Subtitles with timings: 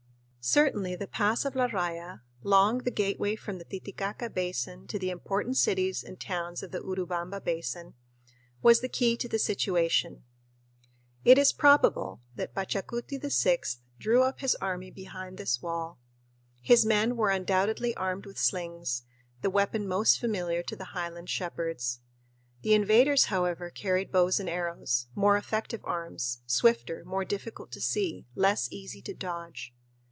[0.43, 5.11] Certainly the pass of La Raya, long the gateway from the Titicaca Basin to the
[5.11, 7.93] important cities and towns of the Urubamba Basin,
[8.59, 10.23] was the key to the situation.
[11.23, 15.99] It is probable that Pachacuti VI drew up his army behind this wall.
[16.59, 19.03] His men were undoubtedly armed with slings,
[19.43, 21.99] the weapon most familiar to the highland shepherds.
[22.63, 28.25] The invaders, however, carried bows and arrows, more effective arms, swifter, more difficult to see,
[28.33, 29.75] less easy to dodge.